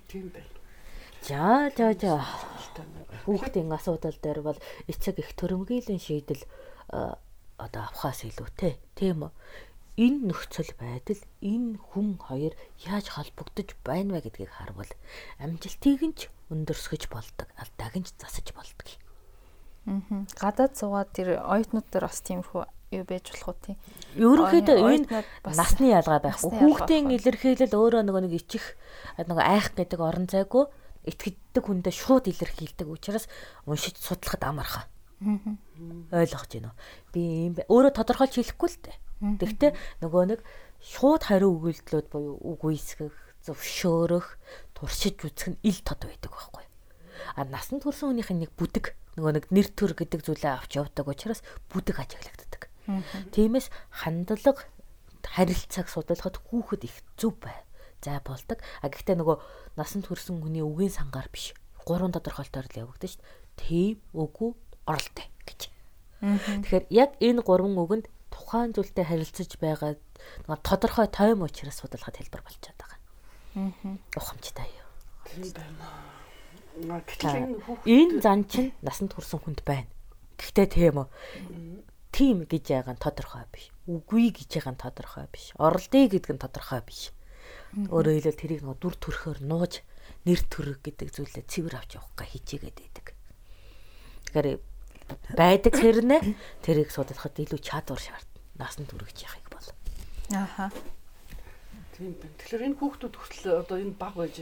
[0.08, 0.56] Тийм байна.
[1.22, 2.24] За за за.
[3.28, 6.42] Хүүхдийн асуудал дээр бол эцэг их төрөмгийлэн шийдэл
[6.88, 8.80] одоо авахаас илүүтэй.
[8.96, 9.32] Тийм үү?
[9.96, 12.52] Энэ нөхцөл байдал энэ хүн хоёр
[12.84, 14.92] яаж холбогдож байна вэ гэдгийг харвал
[15.40, 18.88] амжилтыг нь ч өндөрсгөж болдог алдааг нь ч засаж болдог.
[19.88, 20.28] Аа.
[20.36, 23.76] Гадаад суугаад тэр оюутнууд дээр бас тиймэрхүү юу байж болох уу тий.
[24.20, 25.06] Ерөнхийдөө энэ
[25.56, 26.52] насны ялгаа байхгүй.
[26.60, 28.76] Хүүхдийн илэрхийлэл өөрөө нөгөө нэг ичих
[29.16, 30.68] нөгөө айх гэдэг орон зайгүй
[31.06, 33.30] итгэдэг хүндээ шууд илэрхийлдэг учраас
[33.66, 34.86] уншиж судлахад амархан.
[36.12, 36.78] Ойлгож байна уу?
[37.14, 37.22] Би
[37.54, 37.66] бэ.
[37.70, 38.96] Өөрөө тодорхойлж хэлэхгүй л дээ.
[39.20, 40.40] Тэгвэл нөгөө нэг
[40.82, 43.16] шууд хариу өгүүлдлүүд буюу үг үйсгэх,
[43.48, 44.36] зөвшөөрөх,
[44.76, 46.64] туршиж үзэх нь ил тод байдаг байхгүй.
[47.36, 51.08] А насанд хүрсэн хүнийх нь нэг бүдэг нөгөө нэг нэр төр гэдэг зүйлээ авч явдаг
[51.08, 51.40] учраас
[51.72, 52.62] бүдэг ажиглагддаг.
[53.32, 54.68] Тиймээс хандлага
[55.24, 57.64] харилцааг судлахад хүүхэд их зүв бай.
[58.04, 58.60] За болдог.
[58.84, 59.36] А гэхдээ нөгөө
[59.80, 61.56] насанд хүрсэн хүний үгийн сангаар биш.
[61.88, 63.34] Гурван тодорхойлолтоор л явагдаж шүү дээ.
[63.56, 64.52] Тийм, үгүй,
[64.86, 65.60] оролтой гэж.
[66.20, 69.96] Тэгэхээр яг энэ гурван үгэнд тухайн зүйлтэй харилцаж байгаа
[70.44, 73.00] нөгөө тодорхой тойм учраас судлахад хэлбэр болчиход байгаа.
[73.56, 73.96] Аа.
[74.20, 74.90] Ухамжтай юу.
[75.24, 75.88] Тийм байна.
[77.88, 79.88] Энэ зан чинь насанд хүрсэн хүнд байна.
[80.36, 81.08] Гэхдээ тийм үү.
[82.12, 83.72] Тим гэж байгаа нь тодорхой биш.
[83.88, 85.56] Үгүй гэж байгаа нь тодорхой биш.
[85.56, 87.16] Оролдъё гэдэг нь тодорхой биш.
[87.76, 89.80] Өөрөөр хэлбэл тэрийг нөгөө дүр төрхөөр нууж
[90.28, 93.06] нэр төрөг гэдэг зүйлээ цэвэр авч явах га хичээгээд байдаг.
[94.32, 94.48] Тэгэхээр
[95.36, 96.20] байдаг хэрнээ
[96.62, 98.40] тэрийг судлахад илүү чадвар шаардна.
[98.56, 99.68] Насанд хүрэж яхих бол.
[100.32, 100.70] Ааха.
[101.96, 102.36] тийм байна.
[102.40, 104.36] Тэгэхээр энэ хүүхдүүд хүртэл одоо энэ баг байж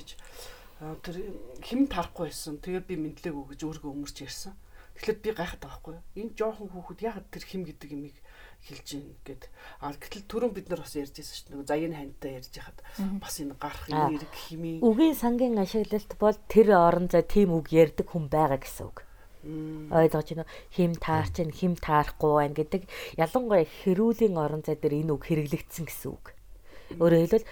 [1.03, 1.17] тэр
[1.63, 2.59] хэм тарахгүй байсан.
[2.59, 4.55] Тэгээд би мэдлээгүү гэж өөргөө өмөрч ярьсан.
[4.95, 6.05] Тэгэхээр би гайхаад байгаа байхгүй юу?
[6.19, 8.17] Энэ жоохон хүүхэд ягаад тэр хэм гэдэг юмыг
[8.65, 9.43] хэлж ийн гэд.
[9.83, 11.55] А гэтэл түрүүн бид нар бас ярьж байсан шүү дээ.
[11.55, 12.79] Нөгөө заяаны ханьтай ярьж хахад
[13.21, 17.75] бас энэ гарах энэ эрг химийн Үгийн сангийн ашиглалт бол тэр орон зай тийм үг
[17.75, 19.03] ярьдаг хүн байгаа гэсэн үг.
[19.93, 20.49] Ойлгож байна?
[20.73, 22.83] Хим таарч нь хим таарахгүй байна гэдэг
[23.21, 26.33] ялангуяа хэрүүлийн орон зай дээр энэ үг хэрэглэгдсэн гэсэн үг.
[26.99, 27.51] Өөрөөр хэлбэл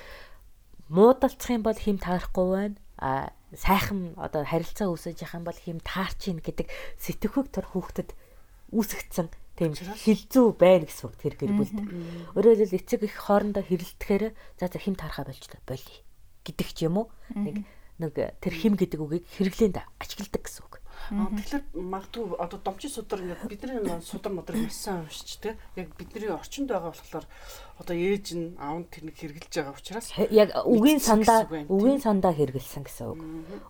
[0.88, 2.76] муудалцах юм бол хим таарахгүй байна.
[3.02, 6.68] А сайхан одоо харилцаа үүсэж явах юм бол хим таарч ийн гэдэг
[7.02, 8.10] сэтгэхүйг төр хүүхдэд
[8.72, 11.76] үүсгдсэн тийм хилцүү байна гэсэн үг тэр гэр бүлд.
[12.32, 15.98] Өөрөөр хэлбэл эцэг их хоорондоо хэрэлдэхээр за за хим таархаа болчлоо болий
[16.48, 17.06] гэдэг ч юм уу.
[17.36, 17.68] Нэг
[18.00, 20.81] нэг тэр хим гэдэг үгийг хэрэглээнд ажигладаг гэсэн үг.
[21.10, 26.70] Тэгэхээр магадгүй одоо домчин судар ингээд бидний судар модар мэдсэн уншиж те яг бидний орчинд
[26.70, 27.26] байгаа болохоор
[27.82, 32.86] одоо ээж нь аав нь тэрнийг хэрглэж байгаа учраас яг үгийн сандаа үгийн сандаа хэрэгэлсэн
[32.86, 33.20] гэсэн үг.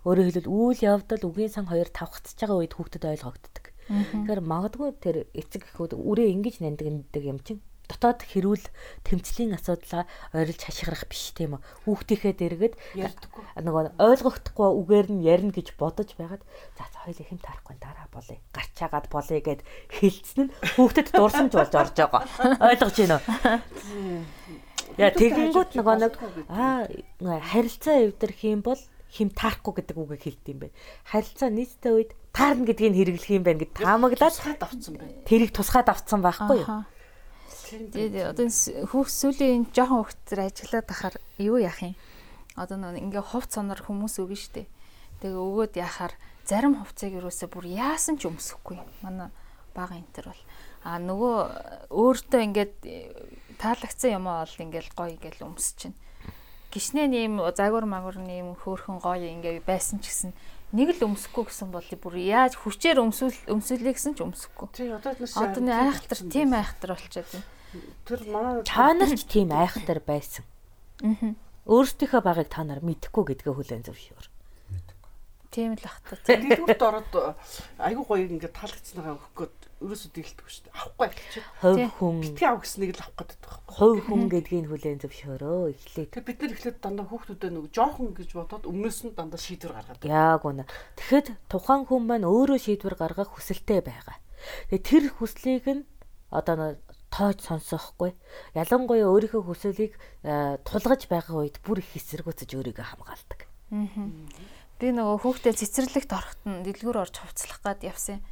[0.05, 3.65] Өөрөөр хэлбэл үйл явдал үгийн сан хоёр тавхацж байгаа үед хүүхдэд ойлгогддог.
[3.89, 8.65] Тэгэхээр магадгүй тэр эцэг эхүүд үрээ ингэж нанддаг юм чинь дотоод хэрүүл
[9.03, 11.61] тэмцлийн асуудлаа ойрлж хашгирах биш тийм үү.
[11.87, 12.75] Хүүхдийнхээ дэргэд
[13.59, 16.43] нөгөө ойлгохдохгүй үгээр нь ярина гэж бодож байгаад
[16.79, 18.39] за за хоёул хэм таарахгүй дараа болъё.
[18.55, 22.23] Гарчаагаад болъё гэд хэлсэн нь хүүхдэд дурсамж болж орж байгаа.
[22.63, 23.27] Ойлгож байна уу?
[24.97, 26.13] Яа тэгэнгүүт нөгөө нэг
[26.53, 26.85] аа
[27.51, 28.81] харилцаа эвдэрх юм бол
[29.13, 30.75] хим таарахгүй гэдэг үгийг хэлдэг юм байна.
[31.05, 35.13] Харилцаа нийттэй үед таарна гэдгийг хэрэглэх юм байна гэд таамаглаад тусгаад авцсан байна.
[35.29, 36.85] тэрийг тусгаад авцсан байхгүй юу?
[37.73, 41.97] Тэгээд одоо хүүхд сүүлийн энэ жоохон хүүхдээр ажиллаад байхаар юу яах юм?
[42.53, 44.69] Одоо нэг ингээ хувц сонор хүмүүс өгнө штэ.
[45.25, 46.13] Тэгээ өгөөд яхаар
[46.45, 48.77] зарим хувцыг юусаа бүр яасан ч өмсөхгүй.
[49.01, 49.33] Манай
[49.73, 50.43] бага энтер бол
[50.85, 53.09] а нөгөө өөртөө ингээд э,
[53.57, 55.97] таалагдсан юм аа бол ингээл гоё ингээл өмсөж чинь.
[56.69, 60.31] Гишнээ нэм загвар магвар нэм хөөхөн гоё ингээ байсан ч гэсэн
[60.75, 64.67] нэг л өмсөхгүй гэсэн бол бүр яаж хүчээр өмсүүл өмсүүлээ гэсэн ч өмсөхгүй.
[64.73, 67.47] Тий одоо энэ Одоо айхтар тийм айхтар болчиход байна.
[68.05, 70.45] Тэр манай Та нар ч тийм айхтар байсан.
[71.03, 71.35] Аа.
[71.67, 74.27] Өөрсдийнхөө багыг та нар мэдэхгүй гэдгээ хүлээн зөвшөөр.
[75.53, 76.17] Тийм л ахта.
[76.25, 76.49] тийм.
[76.49, 77.13] дэлгүүрт ороод
[77.77, 80.73] айгуу гоё ингээд таалагдсангаа өгөх гээд ерөөсөө дийлдэг шүү дээ.
[80.73, 81.45] Авахгүй хэлчих.
[81.61, 81.89] Хов Тий.
[81.93, 83.73] хүн, Битгий ав гэснийг л авах гэдэг байхгүй.
[83.77, 85.61] хов хүн гэдгийг хүлээн зөвшөөрөө.
[85.77, 89.73] Эхлээд Тэр бид нар эхлээд дандаа хүүхдүүдэд нэг жоохон гэж бодоод өмнөөс нь дандаа шийдвэр
[89.77, 90.09] гаргадаг.
[90.09, 90.65] Яг үнэ.
[90.97, 94.17] Тэгэхэд тухайн хүн маань өөрөө шийдвэр гаргах хүсэлтэй байгаа.
[94.73, 95.83] Тэгээ тэр хүслийг нь
[96.33, 96.77] одоо нэг
[97.13, 98.17] тоож сонсохгүй.
[98.57, 99.93] Ялангуяа өөрийнхөө хүслийг
[100.25, 103.39] э, тулгаж байгаа үед бүр их эсэргүүцэж өөрийгөө хамгаалдаг.
[104.81, 108.25] Би нөгөө хүүхдээ цэцэрлэгт орохт нь дэлгүүр орж хувцлах гад явсан.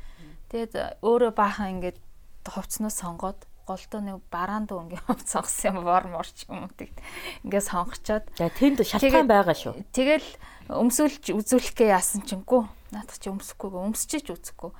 [0.49, 2.01] Тэгээд өөрөө баахан ингээд
[2.49, 6.97] хувцнаас сонгоод голдоо нэг бараанд өнгийн хувц сонгосон юм бор морч юм уу тэгт.
[7.45, 9.73] Ингээд сонгочоод тэнд шалтгаан байгаа шүү.
[9.93, 10.27] тэгэл
[10.67, 12.61] өмсүүлж үзүүлэх гээ яасан чингүү.
[12.91, 14.71] Наадах чи өмсөхгүй өмсчиж үзэхгүй.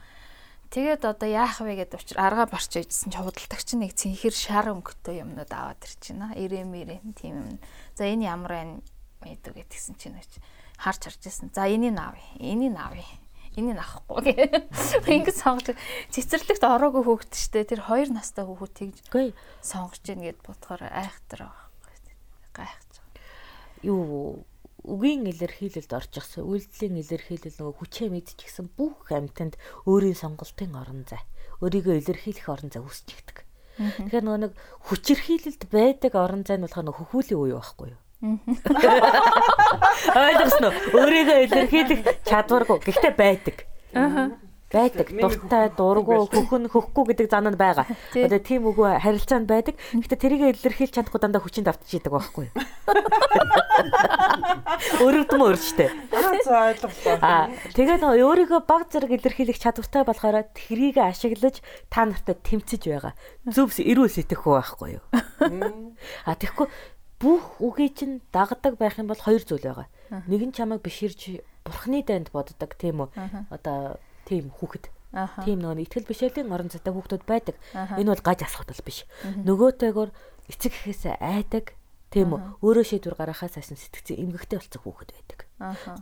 [0.72, 5.20] Тэгээд одоо яах вэ гэдэг учраас аргаа барч ижсэн чи худалдагч нэг цэнхэр шар өнгөтэй
[5.20, 6.40] юмнууд аваад ирчихнэ.
[6.40, 7.60] Ирэм ирэм тийм юм.
[7.92, 8.76] За энэ ямар байна
[9.20, 10.16] мэдв гэдгсэн чинь
[10.80, 11.52] харж харж ирсэн.
[11.52, 12.24] За энийг аавь.
[12.40, 13.04] Энийг аавь.
[13.60, 14.64] Энийг авахгүй гэ.
[15.12, 15.76] Ингээд сонгож
[16.08, 22.16] цэцэрлэгт ороогүй хөөхд штэ тэр хоёр настай хүүхэд тэгж сонгож ийн гэд бодохоор айхтар байхгүй.
[22.56, 22.92] Гайхаж.
[23.84, 24.48] юу
[24.86, 31.22] үгийн илэрхийлэлд орж ирсэн үйлдэлийн илэрхийлэл нөгөө хүчээ мэдчихсэн бүх амьтанд өөрийн сонголтын орон зай
[31.62, 33.38] өөрийгөө илэрхийлэх орон зай үүсчихдэг.
[33.78, 34.54] Тэгэхээр нөгөө нэг
[34.90, 38.02] хүчирхийлэлд байдаг орон зай нь болохоор нөгөө хөхүүлийн үе байхгүй юу?
[40.26, 43.58] Ойлгосноо өөрийгөө илэрхийлэх чадваргүй гэхдээ байдаг.
[43.98, 44.34] Аа
[44.72, 45.12] байдаг.
[45.12, 47.86] Дуртай, дургу, хөхөн, хөхгүй гэдэг зан нь байгаа.
[48.16, 49.76] Одоо тийм үгүй харилцаанд байдаг.
[49.92, 52.56] Гэхдээ тэрийг илэрхийлж чадахгүй дандаа хүчинд автчихийдэг байхгүй юу?
[55.06, 55.90] Өрөвдмө өрчтэй.
[56.46, 57.18] За ойлголоо.
[57.22, 63.14] Аа тэгээд өөрийгөө баг зэрэг илэрхийлэх чадвартай болохоор тэрийг ашиглаж та нартай тэмцэж байгаа.
[63.46, 65.04] Зөвс эрүүл сэтгэхгүй байхгүй юу?
[66.26, 66.68] Аа тэгэхгүй
[67.22, 69.88] бүх үгээ чинь дагдаг байх юм бол хоёр зүйл байгаа.
[70.26, 73.10] Нэг нь чамайг биширж бурхны дайнд боддог тийм үү?
[73.54, 74.86] Одоо тийм хүүхэд.
[75.44, 77.56] Тийм нөгөө итгэл бишээлийн орон зайтай хүүхдүүд байдаг.
[77.76, 79.04] Энэ бол гаж асахтал биш.
[79.24, 80.10] Нөгөөтэйгөр
[80.48, 81.76] эцэг эхээсээ айдаг.
[82.12, 82.40] Тийм үү?
[82.64, 85.40] Өөрөө шийдвэр гаргахаас айсан сэтгцэн эмгэгтэй болцох хүүхэд байдаг.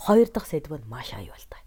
[0.05, 1.61] Хоёр дахь сэдв нь маш аюултай.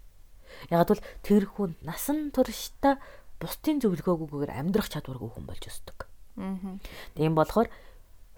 [0.71, 2.99] Яг бол тэр хүн насан туршдаа
[3.39, 6.07] бусдын зөвлөгөөгүйгээр амьдрах чадваргүй хүн болж өсдөг.
[7.15, 7.67] Тийм болохоор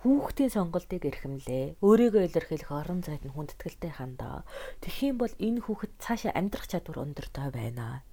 [0.05, 1.81] хүүхдийн сонголтыг эрхэмлээ.
[1.81, 4.45] Өөрийгөө илэрхийлэх орон зайд нь хүндэтгэлтэй хандаа.
[4.85, 8.05] Тэгхийн бол энэ хүүхэд цаашаа амьдрах чадвар өндөртэй байна.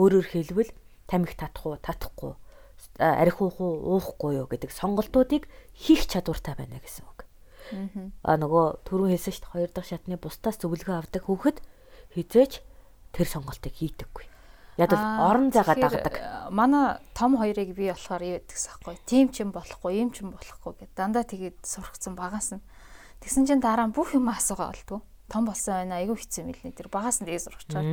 [0.00, 0.72] Өөрөөр хэлбэл
[1.04, 2.32] тамхи татах уу, татахгүй,
[2.96, 5.44] арх уух уу, уухгүй юу гэдэг сонголтуудыг
[5.76, 7.28] хийх чадвартай байна гэсэн үг.
[8.24, 11.60] Аа нөгөө түрүү хэлсэн шүү дээ хоёр дахь шатны бусдаас зөвлөгөө авдаг хүүхэд
[12.16, 12.64] хизээч
[13.12, 14.24] тэр сонголтыг хийдэггүй.
[14.76, 16.14] Л орон зайгаа дагдаг.
[16.52, 19.00] Манай том хоёрыг би болохоор юу гэдэгс аахгүй.
[19.08, 22.64] Тим ч юм болохгүй, юм ч юм болохгүй гэд дандаа тэгээд сургацсан багаас нь.
[23.24, 25.00] Тэгсэн чинь дараа нь бүх юм асуугаа болдгоо.
[25.32, 25.96] Том болсон байна.
[25.96, 27.88] Айгүй хэцүү мэлний тэр багаас нь тэгээд сургачаад.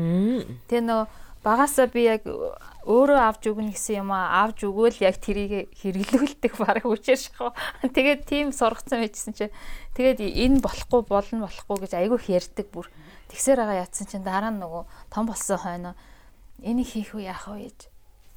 [0.68, 1.08] Тэгээ нөө
[1.44, 6.84] багасаа би яг өөрөө авч өгнө гэсэн юм аа авч өгөөл яг тэрийг хэрэглүүлдэг бараг
[6.84, 7.56] хүчээр шахав.
[7.96, 9.56] Тэгээд тийм сургацсан байжсэн чинь
[9.96, 12.88] тэгээд энэ болохгүй болно болохгүй гэж айгүй ярьдаг бүр.
[13.28, 15.96] Тэгсээр байгаа ятсан чинь дараа нь нөгөө том болсон хойноо
[16.64, 17.80] энийг хийх үү яах вэ гэж.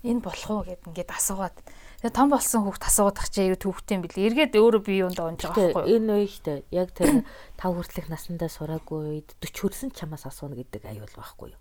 [0.07, 1.57] Энэ болох уу гэд ингээд асуугаад.
[2.03, 5.41] Тэгээ том болсон хүүхд асуугаад ах чи төвхтэй юм бэл эргээд өөрөө би юунд онж
[5.47, 7.25] байгаа байхгүй энэ үеийнхтэй яг тэр
[7.59, 11.61] тав хүртэлх насандаа сураагүй үед 40 хүрсэн чамаас асууна гэдэг аюул байхгүй юу?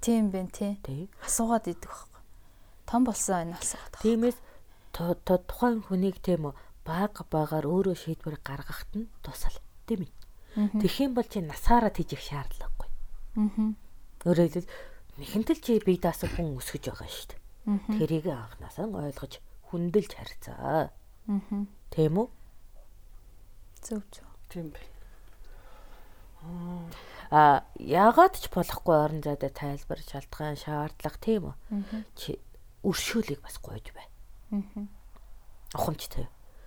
[0.00, 0.78] Тийм бэ тий
[1.20, 2.22] асуугаад идэх байхгүй.
[2.86, 4.38] Том болсон энэ асуугаад тиймээс
[4.94, 6.54] тухайн хүнийг тийм
[6.86, 9.58] баг багаар өөрөө шийдвэр гаргахад нь тусал.
[9.84, 10.12] Тийм ээ
[10.80, 12.88] тэгхийн бол чи насаараа тийжих шаардлагагүй.
[13.36, 13.74] Аа
[14.22, 14.70] өөрөөр хэлбэл
[15.20, 17.40] Нэхэнтэл чи бие даасан хүн өсгөж байгаа шүү дээ.
[18.00, 20.56] Тэрийг анханасаа ойлгож хүндэлж харьцаа.
[20.58, 20.86] Аа.
[21.92, 22.28] Тийм үү?
[23.84, 24.26] Зөв зөв.
[24.48, 24.84] Тийм бай.
[27.30, 31.56] Аа яагаад ч болохгүй орон зайд тайлбар шалтгаан шаардлага тийм үү?
[32.18, 32.42] Чи
[32.82, 34.06] өршөөлийг бас гойж бай.
[34.50, 34.90] Аа.
[35.78, 36.26] Ухамжтай.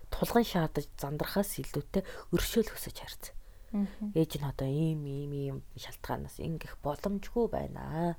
[0.10, 3.35] Тулгын шаардаж зандрахаас илүүтэй өршөөл өсөж харьцаа.
[4.16, 8.16] Ээж нь одоо ийм ийм ийм шалтгаанаас ингэх боломжгүй байна.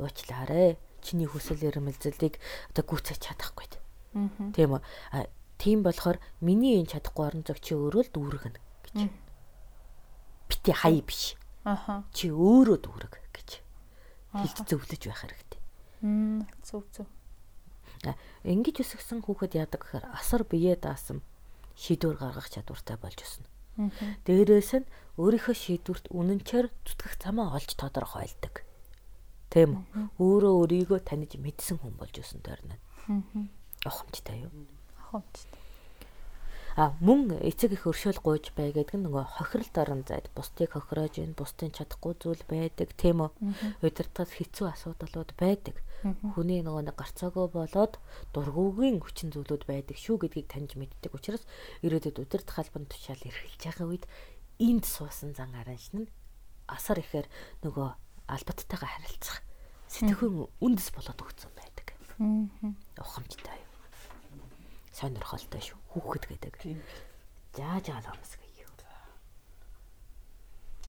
[0.00, 0.78] Уучлаарай.
[1.04, 2.40] Чиний хүсэл эрмэлзлийг
[2.72, 3.68] одоо гүйцэж чадахгүй.
[4.56, 4.82] Тийм үү?
[5.60, 9.12] Тийм болохоор миний энэ чадахгүй орон зөг чи өөрөө л дүүргэнэ гэж.
[10.48, 11.36] Бити хай биш.
[11.64, 12.04] Аха.
[12.12, 13.50] Чи өөрөө дүүрэг гэж.
[14.34, 15.60] Хэлж зөвлөж байх хэрэгтэй.
[16.02, 17.08] Мм зөв зөв.
[18.44, 21.24] Ингэж өсгсөн хүүхэд яадаг гэхээр асар бие даасан
[21.78, 23.48] шийдвэр гаргах чадвартай болж өснө.
[24.26, 24.86] Дээрээс нь
[25.18, 28.62] өөрийнхөө шийдвэрт үнэнчээр зүтгэх замаа олж тодорхойлдог.
[29.50, 30.10] Тийм үү?
[30.18, 32.78] Өөрөө өөрийгөө таньж мэдсэн хүн болж өсөн тойрно.
[33.86, 34.52] Ахамжтай юу?
[34.98, 35.62] Ахамжтай.
[36.74, 41.22] А мөн эцэг их өршөөл гуйж бай гэдэг нь нөгөө хохирол дорн зайд бусдыг хохироож
[41.22, 43.30] ин бусдын чадахгүй зүйл байдаг тийм үү
[43.86, 47.96] удирдахад хэцүү асуудлууд байдаг хүний нөгөө нэг гарцаагүй болоод
[48.36, 51.44] дургуугийн хүчин зүйлүүд байдаг шүү гэдгийг таньж мэддэг учраас
[51.80, 54.04] ирээдүйд удирдах албан тушаал эрхэлж байгаа үед
[54.60, 56.06] энд суусан зан аранш нь
[56.68, 57.26] асар ихээр
[57.64, 57.88] нөгөө
[58.28, 59.40] албаттайгаа харилцах
[59.88, 61.86] сэтгэхүйн үндэс болоод өгсөн байдаг.
[63.00, 63.60] Ухамжтай
[64.94, 65.78] сонирхолтой шүү.
[65.90, 66.54] Хүүхэд гэдэг.
[67.58, 68.38] Жаа жаа ламс